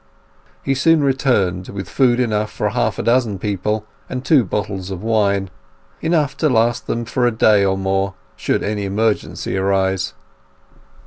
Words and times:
He 0.63 0.73
soon 0.73 1.03
returned, 1.03 1.69
with 1.69 1.87
food 1.87 2.19
enough 2.19 2.51
for 2.51 2.69
half 2.69 2.97
a 2.97 3.03
dozen 3.03 3.37
people 3.37 3.85
and 4.09 4.25
two 4.25 4.43
bottles 4.43 4.89
of 4.89 5.03
wine—enough 5.03 6.35
to 6.37 6.49
last 6.49 6.87
them 6.87 7.05
for 7.05 7.27
a 7.27 7.31
day 7.31 7.63
or 7.63 7.77
more, 7.77 8.15
should 8.35 8.63
any 8.63 8.85
emergency 8.85 9.55
arise. 9.55 10.15